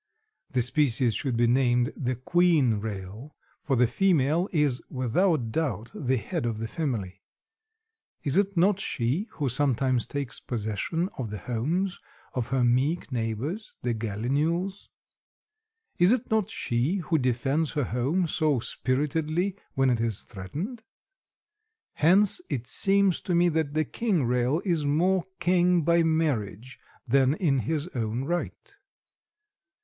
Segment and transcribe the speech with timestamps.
[0.49, 6.17] The species should be named the 'queen rail,' for the female is without doubt the
[6.17, 7.21] head of the family.
[8.23, 11.99] Is it not she who sometimes takes possession of the homes
[12.33, 14.89] of her meek neighbors, the gallinules?
[15.99, 20.81] Is it not she who defends her home so spiritedly when it is threatened?
[21.93, 27.35] Hence it seems to me that the King Rail is more king by marriage than
[27.35, 28.73] in his own right.